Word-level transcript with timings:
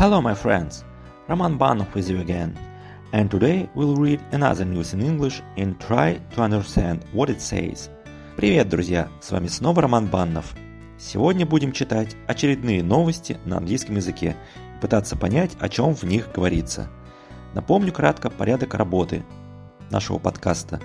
Hello, 0.00 0.22
my 0.22 0.32
friends! 0.34 0.82
Roman 1.28 1.58
Banov 1.58 1.92
with 1.94 2.08
you 2.08 2.20
again, 2.22 2.56
and 3.12 3.30
today 3.30 3.68
we'll 3.74 3.96
read 3.96 4.18
another 4.32 4.64
news 4.64 4.94
in 4.94 5.02
English 5.02 5.42
and 5.58 5.78
try 5.78 6.18
to 6.34 6.40
understand 6.40 7.04
what 7.12 7.28
it 7.28 7.38
says. 7.42 7.90
Привет, 8.34 8.70
друзья! 8.70 9.10
С 9.20 9.30
вами 9.30 9.48
снова 9.48 9.82
Роман 9.82 10.06
Баннов. 10.06 10.54
Сегодня 10.98 11.44
будем 11.44 11.72
читать 11.72 12.16
очередные 12.26 12.82
новости 12.82 13.36
на 13.44 13.58
английском 13.58 13.96
языке 13.96 14.36
и 14.78 14.80
пытаться 14.80 15.16
понять, 15.16 15.50
о 15.60 15.68
чем 15.68 15.94
в 15.94 16.02
них 16.04 16.32
говорится. 16.32 16.88
Напомню 17.52 17.92
кратко 17.92 18.30
порядок 18.30 18.72
работы 18.72 19.22
нашего 19.90 20.16
подкаста. 20.16 20.80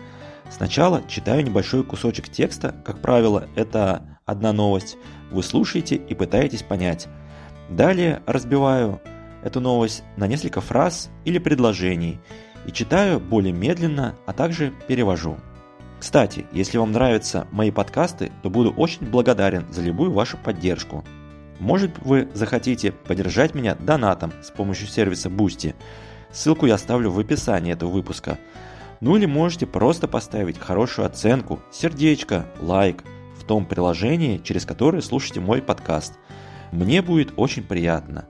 Сначала 0.49 1.01
читаю 1.07 1.41
небольшой 1.45 1.85
кусочек 1.85 2.27
текста, 2.27 2.75
как 2.83 2.99
правило, 3.01 3.47
это 3.55 4.19
одна 4.25 4.51
новость. 4.51 4.97
Вы 5.31 5.41
слушаете 5.41 5.95
и 5.95 6.13
пытаетесь 6.13 6.63
понять– 6.63 7.07
Далее 7.69 8.21
разбиваю 8.25 9.01
эту 9.43 9.59
новость 9.59 10.03
на 10.17 10.27
несколько 10.27 10.61
фраз 10.61 11.09
или 11.23 11.39
предложений 11.39 12.19
и 12.65 12.71
читаю 12.71 13.19
более 13.19 13.53
медленно, 13.53 14.15
а 14.25 14.33
также 14.33 14.73
перевожу. 14.87 15.37
Кстати, 15.99 16.45
если 16.51 16.77
вам 16.77 16.91
нравятся 16.91 17.47
мои 17.51 17.71
подкасты, 17.71 18.31
то 18.43 18.49
буду 18.49 18.71
очень 18.71 19.07
благодарен 19.07 19.65
за 19.71 19.81
любую 19.81 20.11
вашу 20.11 20.37
поддержку. 20.37 21.03
Может 21.59 21.97
вы 21.99 22.27
захотите 22.33 22.91
поддержать 22.91 23.55
меня 23.55 23.75
донатом 23.75 24.31
с 24.43 24.51
помощью 24.51 24.87
сервиса 24.87 25.29
Boosty. 25.29 25.73
Ссылку 26.31 26.65
я 26.65 26.75
оставлю 26.75 27.11
в 27.11 27.19
описании 27.19 27.73
этого 27.73 27.89
выпуска. 27.89 28.37
Ну 28.99 29.15
или 29.15 29.25
можете 29.25 29.65
просто 29.65 30.07
поставить 30.07 30.59
хорошую 30.59 31.05
оценку, 31.05 31.59
сердечко, 31.71 32.45
лайк 32.59 33.03
в 33.39 33.43
том 33.43 33.65
приложении, 33.65 34.37
через 34.37 34.65
которое 34.65 35.01
слушаете 35.01 35.39
мой 35.39 35.61
подкаст– 35.63 36.13
мне 36.75 37.01
будет 37.01 37.33
очень 37.37 37.63
приятно. 37.63 38.25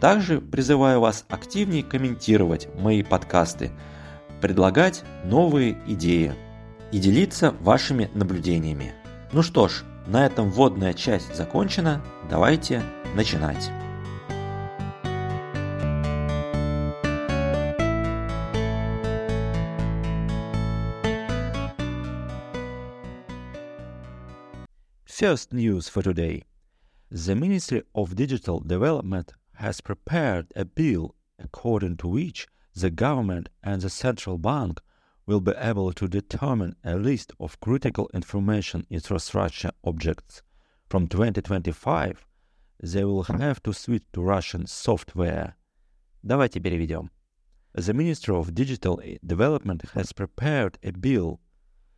Также 0.00 0.40
призываю 0.40 1.00
вас 1.00 1.24
активнее 1.28 1.82
комментировать 1.82 2.68
мои 2.78 3.02
подкасты, 3.02 3.70
предлагать 4.40 5.02
новые 5.24 5.76
идеи 5.86 6.34
и 6.92 6.98
делиться 6.98 7.54
вашими 7.60 8.10
наблюдениями. 8.14 8.94
Ну 9.32 9.42
что 9.42 9.68
ж, 9.68 9.84
на 10.06 10.24
этом 10.24 10.50
вводная 10.50 10.94
часть 10.94 11.34
закончена. 11.34 12.02
Давайте 12.30 12.82
начинать. 13.14 13.70
First 25.06 25.52
news 25.52 25.86
for 25.86 26.02
today. 26.02 26.49
The 27.09 27.35
Ministry 27.35 27.83
of 27.93 28.15
Digital 28.15 28.59
Development 28.59 29.31
has 29.55 29.81
prepared 29.81 30.51
a 30.55 30.65
bill 30.65 31.15
according 31.39 31.97
to 31.97 32.07
which 32.07 32.47
the 32.75 32.89
government 32.89 33.49
and 33.63 33.81
the 33.81 33.89
central 33.89 34.37
bank 34.37 34.81
will 35.25 35.39
be 35.39 35.53
able 35.57 35.93
to 35.93 36.07
determine 36.07 36.75
a 36.83 36.95
list 36.95 37.33
of 37.39 37.59
critical 37.59 38.09
information 38.13 38.85
infrastructure 38.89 39.71
objects. 39.83 40.41
From 40.89 41.07
2025 41.07 42.25
they 42.83 43.03
will 43.03 43.23
have 43.23 43.63
to 43.63 43.73
switch 43.73 44.03
to 44.13 44.21
Russian 44.21 44.67
software. 44.67 45.55
Давайте 46.23 46.59
переведем. 46.59 47.09
The 47.73 47.93
Ministry 47.93 48.35
of 48.35 48.53
Digital 48.53 49.01
Development 49.25 49.81
has 49.93 50.13
prepared 50.13 50.77
a 50.83 50.91
bill. 50.91 51.39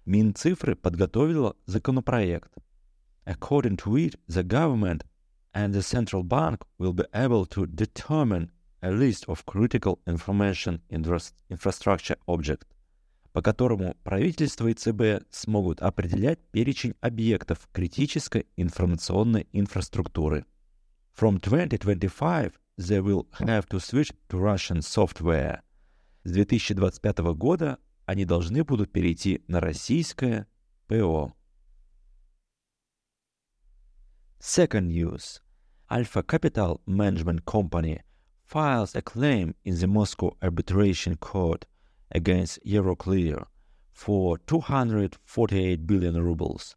Минцифры 0.05 0.75
подготовила 0.75 1.55
законопроект 1.65 2.51
according 3.25 3.77
to 3.77 3.89
which 3.89 4.15
the 4.27 4.43
government 4.43 5.03
and 5.53 5.73
the 5.73 5.81
central 5.81 6.23
bank 6.23 6.63
will 6.77 6.93
be 6.93 7.03
able 7.13 7.45
to 7.45 7.65
determine 7.65 8.51
a 8.81 8.91
list 8.91 9.25
of 9.27 9.45
critical 9.45 9.99
information 10.05 10.81
infrastructure 10.89 12.17
object, 12.27 12.65
по 13.33 13.41
которому 13.41 13.95
правительство 14.03 14.67
и 14.67 14.73
ЦБ 14.73 15.25
смогут 15.29 15.81
определять 15.81 16.39
перечень 16.51 16.95
объектов 17.01 17.67
критической 17.71 18.47
информационной 18.55 19.47
инфраструктуры. 19.51 20.45
From 21.19 21.39
2025 21.39 22.53
they 22.77 23.01
will 23.01 23.27
have 23.39 23.67
to 23.67 23.79
switch 23.79 24.13
to 24.29 24.39
Russian 24.39 24.81
software. 24.81 25.61
С 26.23 26.31
2025 26.31 27.17
года 27.35 27.79
они 28.05 28.25
должны 28.25 28.63
будут 28.63 28.91
перейти 28.91 29.43
на 29.47 29.59
российское 29.59 30.47
ПО. 30.87 31.33
Second 34.44 34.88
news 34.88 35.40
Alfa 35.88 36.20
Capital 36.24 36.80
Management 36.84 37.46
Company 37.46 38.00
files 38.44 38.92
a 38.96 39.00
claim 39.00 39.54
in 39.64 39.78
the 39.78 39.86
Moscow 39.86 40.36
Arbitration 40.42 41.14
Court 41.16 41.64
against 42.10 42.58
Euroclear 42.66 43.46
for 43.92 44.38
248 44.38 45.86
billion 45.86 46.20
rubles. 46.20 46.74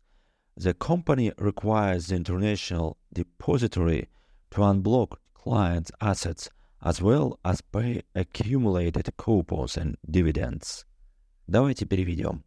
The 0.56 0.76
company 0.76 1.32
requires 1.40 2.06
the 2.06 2.18
international 2.18 2.98
depository 3.12 4.10
to 4.52 4.60
unblock 4.60 5.18
clients' 5.34 5.92
assets 6.00 6.52
as 6.84 7.02
well 7.02 7.40
as 7.44 7.62
pay 7.62 8.04
accumulated 8.14 9.10
coupons 9.18 9.76
and 9.76 9.98
dividends. 10.08 10.86
Давайте 11.50 11.88
переведем. 11.88 12.44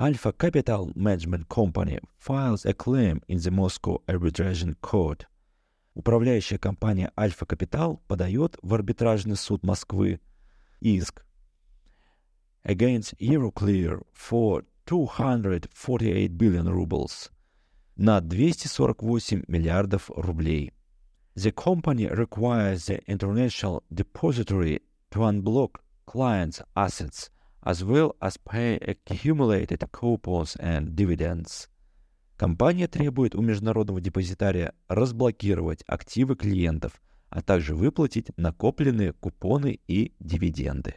Alfa 0.00 0.30
Capital 0.30 0.92
Management 0.94 1.48
Company 1.48 1.98
files 2.20 2.64
a 2.64 2.72
claim 2.72 3.20
in 3.26 3.40
the 3.40 3.50
Moscow 3.50 4.00
Arbitration 4.08 4.76
Court. 4.80 5.26
Управляющая 5.96 6.56
компания 6.56 7.10
Alfa 7.16 7.44
Capital 7.44 7.98
подает 8.06 8.56
в 8.62 8.74
арбитражный 8.74 9.34
суд 9.34 9.64
Москвы 9.64 10.20
иск 10.80 11.24
against 12.62 13.16
Euroclear 13.18 14.04
for 14.14 14.62
248 14.86 16.36
billion 16.36 16.68
rubles 16.68 17.32
на 17.96 18.20
248 18.20 19.46
миллиардов 19.48 20.10
рублей. 20.14 20.70
The 21.34 21.50
company 21.50 22.06
requires 22.06 22.86
the 22.86 23.02
International 23.08 23.82
Depository 23.92 24.80
to 25.10 25.24
unblock 25.24 25.80
clients' 26.06 26.62
assets– 26.76 27.30
as 27.65 27.83
well 27.83 28.15
as 28.19 28.37
pay 28.37 28.77
accumulated 28.77 29.83
coupons 29.91 30.55
and 30.59 30.95
dividends. 30.95 31.69
Компания 32.37 32.87
требует 32.87 33.35
у 33.35 33.41
международного 33.41 34.01
депозитария 34.01 34.73
разблокировать 34.89 35.83
активы 35.87 36.35
клиентов, 36.35 37.01
а 37.29 37.41
также 37.41 37.73
выплатить 37.73 38.35
накопленные 38.37 39.13
купоны 39.13 39.79
и 39.87 40.13
дивиденды. 40.19 40.95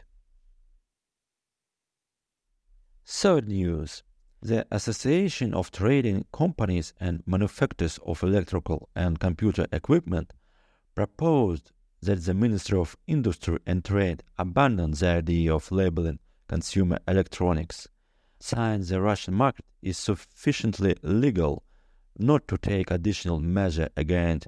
Third 3.05 3.47
news. 3.47 4.03
The 4.41 4.67
Association 4.69 5.53
of 5.53 5.71
Trading 5.71 6.25
Companies 6.31 6.93
and 6.99 7.23
Manufacturers 7.25 7.97
of 8.05 8.23
Electrical 8.23 8.89
and 8.93 9.17
Computer 9.17 9.67
Equipment 9.71 10.33
proposed 10.93 11.71
that 12.01 12.23
the 12.23 12.33
Ministry 12.33 12.77
of 12.77 12.95
Industry 13.07 13.59
and 13.65 13.83
Trade 13.83 14.23
abandon 14.37 14.91
the 14.91 15.07
idea 15.07 15.55
of 15.55 15.71
labeling 15.71 16.19
consumer 16.51 16.99
electronics. 17.07 17.87
Since 18.39 18.89
the 18.89 19.01
Russian 19.01 19.33
market 19.33 19.65
is 19.81 19.97
sufficiently 19.97 20.95
legal 21.01 21.63
not 22.19 22.47
to 22.47 22.57
take 22.57 22.91
additional 22.91 23.39
measure 23.39 23.89
against 23.95 24.47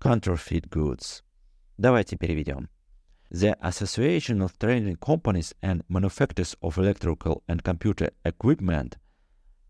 counterfeit 0.00 0.70
goods. 0.70 1.22
Давайте 1.78 2.16
переведем. 2.16 2.68
The 3.30 3.56
Association 3.60 4.42
of 4.42 4.56
Trading 4.58 4.96
Companies 4.96 5.54
and 5.62 5.82
Manufacturers 5.88 6.54
of 6.62 6.78
Electrical 6.78 7.42
and 7.48 7.62
Computer 7.62 8.12
Equipment 8.24 8.96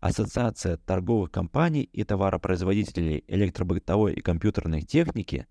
Ассоциация 0.01 0.77
торговых 0.77 1.31
компаний 1.31 1.89
и 1.91 2.03
товаропроизводителей 2.03 3.23
электробытовой 3.27 4.13
и 4.13 4.21
компьютерной 4.21 4.83
техники 4.83 5.47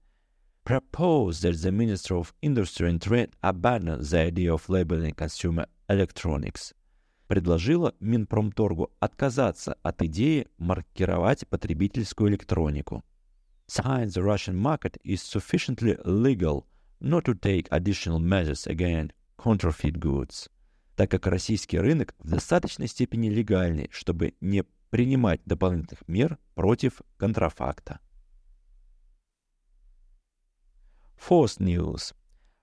proposed 0.64 1.42
that 1.42 1.60
the 1.60 1.72
Ministry 1.72 2.16
of 2.16 2.32
Industry 2.40 2.88
and 2.88 3.00
Trade 3.00 3.30
abandon 3.42 4.00
the 4.00 4.18
idea 4.20 4.54
of 4.54 4.68
labeling 4.68 5.14
consumer 5.14 5.66
Electronics 5.89 6.75
предложила 7.27 7.95
Минпромторгу 7.99 8.91
отказаться 8.99 9.75
от 9.83 10.01
идеи 10.03 10.47
маркировать 10.57 11.47
потребительскую 11.47 12.29
электронику. 12.29 13.03
Since 13.67 14.13
the 14.13 14.23
Russian 14.23 14.55
market 14.55 14.97
is 15.03 15.21
sufficiently 15.21 15.99
legal 16.05 16.65
not 17.01 17.25
to 17.25 17.33
take 17.33 17.67
additional 17.69 18.19
measures 18.19 18.67
against 18.67 19.13
counterfeit 19.37 19.97
goods, 19.97 20.49
так 20.95 21.09
как 21.09 21.27
российский 21.27 21.79
рынок 21.79 22.13
в 22.19 22.29
достаточной 22.29 22.87
степени 22.87 23.29
легальный, 23.29 23.89
чтобы 23.91 24.33
не 24.41 24.63
принимать 24.89 25.41
дополнительных 25.45 26.07
мер 26.07 26.37
против 26.55 27.01
контрафакта. 27.17 27.99
Fourth 31.17 31.59
news. 31.59 32.15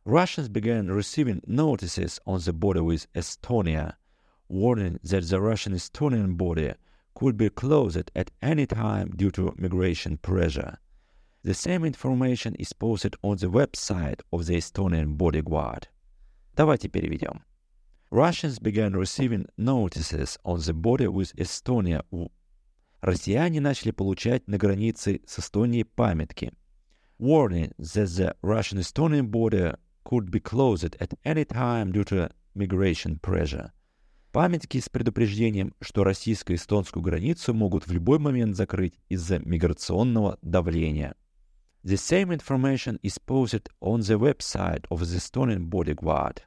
Russians 0.06 0.50
began 0.50 0.88
receiving 0.88 1.42
notices 1.46 2.20
on 2.26 2.40
the 2.40 2.54
border 2.54 2.84
with 2.84 3.06
Estonia, 3.14 3.94
warning 4.50 5.00
that 5.04 5.30
the 5.30 5.40
Russian-Estonian 5.40 6.38
border 6.38 6.76
could 7.14 7.38
be 7.38 7.50
closed 7.50 8.12
at 8.16 8.32
any 8.42 8.66
time 8.66 9.12
due 9.16 9.30
to 9.32 9.54
migration 9.58 10.18
pressure. 10.18 10.80
The 11.44 11.54
same 11.54 11.86
information 11.86 12.56
is 12.56 12.74
posted 12.74 13.16
on 13.22 13.38
the 13.38 13.48
website 13.48 14.22
of 14.34 14.48
the 14.48 14.58
Estonian 14.58 15.18
bodyguard. 15.18 15.88
Давайте 16.56 16.90
переведем. 16.90 17.42
Russians 18.10 18.60
began 18.60 18.94
receiving 18.94 19.46
notices 19.58 20.38
on 20.44 20.60
the 20.60 20.74
border 20.74 21.12
with 21.12 21.34
Estonia. 21.38 22.04
Россияне 23.02 23.62
начали 23.62 23.92
получать 23.92 24.48
на 24.48 24.58
границе 24.58 25.22
с 25.26 25.40
Эстонией 25.40 25.86
памятки. 25.86 26.52
Warning 27.20 27.72
that 27.78 28.10
the 28.18 28.36
Russian-Estonian 28.42 29.30
border 29.30 29.78
could 30.07 30.31
be 30.31 30.41
closed 30.41 30.97
at 31.01 31.13
any 31.25 31.45
time 31.45 31.91
due 31.91 32.05
to 32.05 32.31
migration 32.55 33.19
pressure. 33.21 33.73
Памятки 34.33 34.79
с 34.79 34.89
предупреждением, 34.89 35.75
что 35.81 36.05
российско-эстонскую 36.05 37.03
границу 37.03 37.55
могут 37.55 37.87
в 37.87 37.93
любой 37.93 38.19
момент 38.19 38.55
закрыть 38.55 38.99
из-за 39.09 39.39
миграционного 39.39 40.39
давления. 40.43 41.17
The 41.83 41.97
same 41.97 42.31
information 42.31 43.01
is 43.03 43.19
posted 43.19 43.69
on 43.81 44.01
the 44.01 44.19
website 44.19 44.85
of 44.91 45.01
the 45.01 45.17
Estonian 45.17 45.69
Bodyguard. 45.69 46.43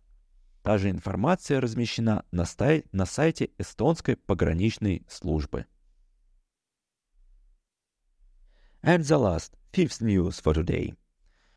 Та 0.61 0.77
же 0.77 0.89
информация 0.89 1.59
размещена 1.59 2.25
на, 2.31 2.43
стай- 2.43 2.85
на 2.91 3.05
сайте 3.05 3.49
эстонской 3.57 4.15
пограничной 4.17 5.03
службы. 5.09 5.65
And 8.83 8.99
the 8.99 9.17
last, 9.17 9.57
fifth 9.73 9.99
news 10.01 10.39
for 10.39 10.53
today. 10.53 10.93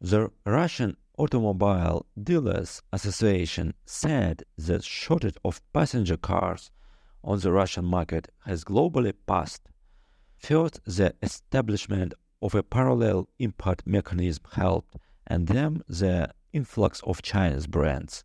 The 0.00 0.32
Russian 0.44 0.96
Automobile 1.17 2.05
Dealers 2.21 2.81
Association 2.93 3.73
said 3.85 4.43
that 4.57 4.83
shortage 4.83 5.35
of 5.43 5.61
passenger 5.73 6.15
cars 6.15 6.69
on 7.23 7.39
the 7.39 7.51
Russian 7.51 7.85
market 7.85 8.29
has 8.45 8.63
globally 8.63 9.13
passed. 9.25 9.63
First, 10.37 10.79
the 10.85 11.15
establishment 11.23 12.13
of 12.41 12.53
a 12.53 12.61
parallel 12.61 13.27
import 13.39 13.81
mechanism 13.85 14.43
helped, 14.53 14.95
and 15.25 15.47
then 15.47 15.81
the 15.89 16.31
influx 16.53 17.01
of 17.01 17.21
Chinese 17.23 17.65
brands. 17.67 18.23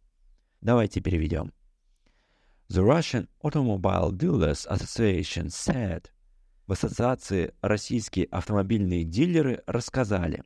Давайте 0.62 1.00
переведем. 1.00 1.50
The 2.68 2.84
Russian 2.84 3.28
Automobile 3.42 4.12
Dealers 4.12 4.66
Association 4.66 5.48
said, 5.48 6.10
в 6.66 6.72
ассоциации 6.72 7.52
российские 7.62 8.26
автомобильные 8.26 9.04
дилеры 9.04 9.62
рассказали, 9.66 10.42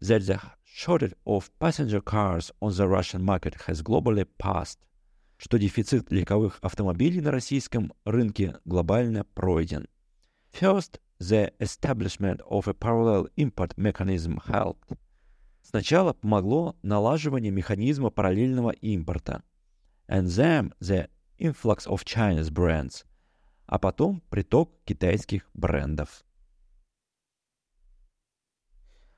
that 0.00 0.26
the 0.26 0.40
shortage 0.75 1.13
of 1.25 1.49
passenger 1.57 2.01
cars 2.01 2.51
on 2.61 2.73
the 2.75 2.85
Russian 2.85 3.23
market 3.23 3.55
has 3.65 3.81
globally 3.81 4.25
passed, 4.37 4.79
что 5.37 5.57
дефицит 5.57 6.11
легковых 6.11 6.59
автомобилей 6.61 7.21
на 7.21 7.31
российском 7.31 7.93
рынке 8.03 8.57
глобально 8.65 9.23
пройден. 9.23 9.87
First, 10.51 10.99
the 11.17 11.53
establishment 11.59 12.41
of 12.49 12.67
a 12.67 12.73
parallel 12.73 13.29
import 13.37 13.77
mechanism 13.77 14.41
helped. 14.47 14.97
Сначала 15.61 16.11
помогло 16.11 16.75
налаживание 16.81 17.51
механизма 17.51 18.09
параллельного 18.09 18.71
импорта. 18.71 19.43
And 20.09 20.25
then 20.25 20.73
the 20.81 21.09
influx 21.39 21.87
of 21.87 22.03
Chinese 22.03 22.51
brands. 22.51 23.05
А 23.65 23.79
потом 23.79 24.21
приток 24.29 24.73
китайских 24.83 25.49
брендов. 25.53 26.24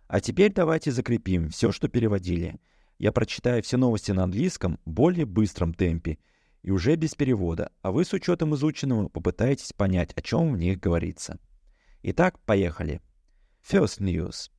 А 0.07 0.21
теперь 0.21 0.53
давайте 0.53 0.91
закрепим 0.91 1.49
все, 1.49 1.71
что 1.71 1.89
переводили. 1.89 2.59
Я 2.97 3.11
прочитаю 3.11 3.61
все 3.61 3.77
новости 3.77 4.11
на 4.11 4.23
английском 4.23 4.79
в 4.85 4.91
более 4.91 5.25
быстром 5.25 5.73
темпе 5.73 6.17
и 6.63 6.71
уже 6.71 6.95
без 6.95 7.13
перевода, 7.13 7.71
а 7.81 7.91
вы 7.91 8.05
с 8.05 8.13
учетом 8.13 8.55
изученного 8.55 9.09
попытаетесь 9.09 9.73
понять, 9.73 10.13
о 10.13 10.21
чем 10.21 10.53
в 10.53 10.57
них 10.57 10.79
говорится. 10.79 11.39
Итак, 12.03 12.39
поехали. 12.39 13.01
First 13.61 13.99
news. 13.99 14.49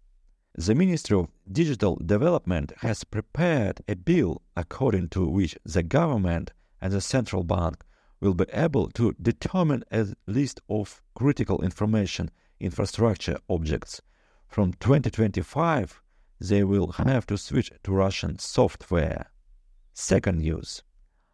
The 0.56 0.74
Ministry 0.74 1.16
of 1.16 1.30
Digital 1.46 1.96
Development 1.96 2.72
has 2.82 3.04
prepared 3.04 3.80
a 3.86 3.94
bill 3.94 4.42
according 4.54 5.08
to 5.10 5.26
which 5.28 5.56
the 5.64 5.82
government 5.82 6.52
and 6.80 6.92
the 6.92 7.00
central 7.00 7.42
bank 7.42 7.84
will 8.20 8.34
be 8.34 8.46
able 8.52 8.90
to 8.90 9.14
determine 9.20 9.84
a 9.90 10.06
list 10.26 10.60
of 10.68 11.00
critical 11.14 11.62
information 11.62 12.30
infrastructure 12.60 13.38
objects 13.48 14.02
From 14.48 14.72
2025, 14.72 16.02
they 16.40 16.64
will 16.64 16.92
have 16.92 17.26
to 17.26 17.36
switch 17.36 17.70
to 17.84 17.92
Russian 17.92 18.38
software. 18.38 19.30
Second 19.92 20.38
news. 20.38 20.82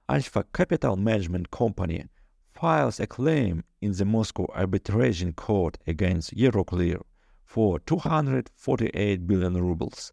Alfa 0.08 0.44
Capital 0.52 0.96
Management 0.96 1.50
Company 1.50 2.06
files 2.52 3.00
a 3.00 3.06
claim 3.06 3.64
in 3.81 3.93
the 3.93 4.05
Moscow 4.05 4.46
Arbitration 4.55 5.32
Court 5.32 5.78
against 5.87 6.37
Euroclear 6.37 7.00
for 7.44 7.78
248 7.81 9.26
billion 9.26 9.55
rubles. 9.62 10.12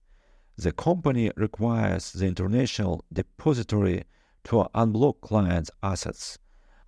The 0.57 0.71
company 0.71 1.31
requires 1.35 2.11
the 2.13 2.27
International 2.27 3.03
Depository 3.11 4.03
to 4.43 4.67
unblock 4.75 5.21
clients' 5.21 5.71
assets, 5.81 6.37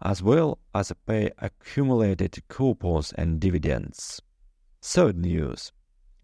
as 0.01 0.21
well 0.21 0.59
as 0.75 0.94
pay 1.07 1.31
accumulated 1.39 2.48
coupons 2.50 3.13
and 3.13 3.39
dividends. 3.39 4.21
Third 4.81 5.18
news. 5.18 5.71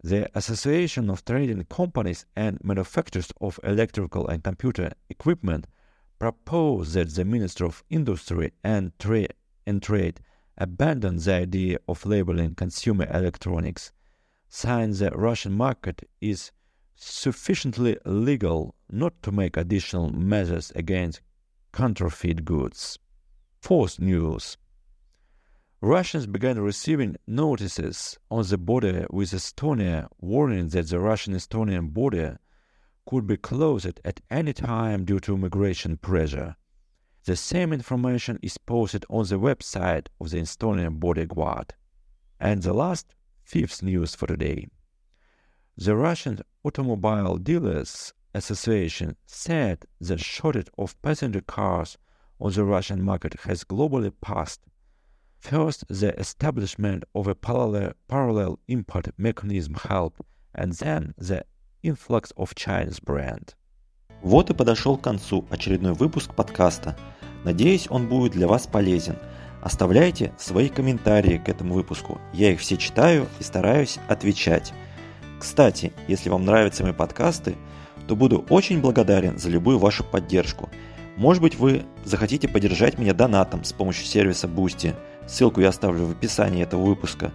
The 0.02 0.30
Association 0.34 1.10
of 1.10 1.26
Trading 1.26 1.62
Companies 1.64 2.24
and 2.34 2.58
Manufacturers 2.64 3.30
of 3.38 3.60
Electrical 3.62 4.26
and 4.28 4.42
Computer 4.42 4.92
Equipment 5.10 5.66
proposed 6.18 6.94
that 6.94 7.10
the 7.10 7.24
Minister 7.26 7.66
of 7.66 7.84
Industry 7.90 8.52
and, 8.64 8.98
Tra- 8.98 9.28
and 9.66 9.82
Trade 9.82 10.20
abandon 10.56 11.18
the 11.18 11.34
idea 11.34 11.78
of 11.86 12.06
labeling 12.06 12.54
consumer 12.54 13.06
electronics, 13.12 13.92
since 14.48 15.00
the 15.00 15.10
Russian 15.10 15.52
market 15.52 16.08
is 16.18 16.50
sufficiently 16.94 17.98
legal 18.06 18.74
not 18.88 19.22
to 19.22 19.30
make 19.30 19.58
additional 19.58 20.10
measures 20.10 20.72
against 20.74 21.20
counterfeit 21.74 22.46
goods. 22.46 22.98
Fourth 23.60 23.98
news 23.98 24.56
Russians 25.82 26.26
began 26.26 26.60
receiving 26.60 27.16
notices 27.26 28.18
on 28.30 28.44
the 28.46 28.58
border 28.58 29.06
with 29.08 29.30
Estonia 29.30 30.08
warning 30.18 30.68
that 30.68 30.88
the 30.88 31.00
Russian 31.00 31.32
Estonian 31.32 31.94
border 31.94 32.38
could 33.06 33.26
be 33.26 33.38
closed 33.38 33.98
at 34.04 34.20
any 34.30 34.52
time 34.52 35.06
due 35.06 35.20
to 35.20 35.38
migration 35.38 35.96
pressure. 35.96 36.54
The 37.24 37.34
same 37.34 37.72
information 37.72 38.38
is 38.42 38.58
posted 38.58 39.06
on 39.08 39.24
the 39.26 39.38
website 39.38 40.08
of 40.20 40.28
the 40.28 40.42
Estonian 40.42 41.00
border 41.00 41.24
guard. 41.24 41.72
And 42.38 42.62
the 42.62 42.74
last, 42.74 43.14
fifth 43.42 43.82
news 43.82 44.14
for 44.14 44.26
today. 44.26 44.68
The 45.78 45.96
Russian 45.96 46.40
Automobile 46.62 47.38
Dealers 47.38 48.12
Association 48.34 49.16
said 49.24 49.86
the 49.98 50.18
shortage 50.18 50.68
of 50.76 51.00
passenger 51.00 51.40
cars 51.40 51.96
on 52.38 52.52
the 52.52 52.64
Russian 52.64 53.02
market 53.02 53.40
has 53.44 53.64
globally 53.64 54.12
passed 54.20 54.60
First, 55.40 55.86
the 55.88 56.14
establishment 56.20 57.04
of 57.14 57.26
a 57.26 57.34
parallel, 57.34 57.94
parallel 58.08 58.58
import 58.68 59.08
mechanism 59.16 59.74
helped, 59.74 60.20
and 60.54 60.74
then 60.74 61.14
the 61.16 61.44
influx 61.82 62.30
of 62.36 62.54
Chinese 62.54 63.00
brand. 63.00 63.54
Вот 64.22 64.50
и 64.50 64.54
подошел 64.54 64.98
к 64.98 65.02
концу 65.02 65.46
очередной 65.48 65.94
выпуск 65.94 66.34
подкаста. 66.34 66.94
Надеюсь, 67.42 67.86
он 67.88 68.06
будет 68.06 68.32
для 68.32 68.46
вас 68.46 68.66
полезен. 68.66 69.16
Оставляйте 69.62 70.34
свои 70.38 70.68
комментарии 70.68 71.38
к 71.38 71.48
этому 71.48 71.72
выпуску. 71.72 72.20
Я 72.34 72.52
их 72.52 72.60
все 72.60 72.76
читаю 72.76 73.26
и 73.40 73.42
стараюсь 73.42 73.98
отвечать. 74.08 74.74
Кстати, 75.40 75.94
если 76.06 76.28
вам 76.28 76.44
нравятся 76.44 76.82
мои 76.82 76.92
подкасты, 76.92 77.56
то 78.06 78.14
буду 78.14 78.44
очень 78.50 78.82
благодарен 78.82 79.38
за 79.38 79.48
любую 79.48 79.78
вашу 79.78 80.04
поддержку. 80.04 80.68
Может 81.16 81.42
быть, 81.42 81.56
вы 81.56 81.86
захотите 82.04 82.46
поддержать 82.46 82.98
меня 82.98 83.14
донатом 83.14 83.64
с 83.64 83.72
помощью 83.72 84.04
сервиса 84.04 84.46
Boosty– 84.46 84.94
Ссылку 85.30 85.60
я 85.60 85.68
оставлю 85.68 86.06
в 86.06 86.10
описании 86.10 86.64
этого 86.64 86.82
выпуска. 86.82 87.30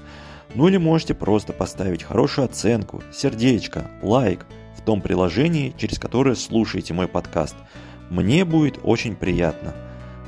Ну 0.53 0.67
или 0.67 0.75
можете 0.77 1.13
просто 1.13 1.53
поставить 1.53 2.03
хорошую 2.03 2.45
оценку, 2.45 3.01
сердечко, 3.13 3.89
лайк 4.01 4.45
в 4.77 4.81
том 4.81 5.01
приложении, 5.01 5.73
через 5.77 5.97
которое 5.97 6.35
слушаете 6.35 6.93
мой 6.93 7.07
подкаст. 7.07 7.55
Мне 8.09 8.43
будет 8.43 8.79
очень 8.83 9.15
приятно. 9.15 9.73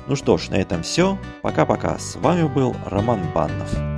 Ну 0.06 0.16
что 0.16 0.38
ж, 0.38 0.48
на 0.48 0.54
этом 0.54 0.82
все. 0.82 1.18
Пока-пока. 1.42 1.98
С 1.98 2.16
вами 2.16 2.48
был 2.48 2.74
Роман 2.86 3.20
Баннов. 3.34 3.97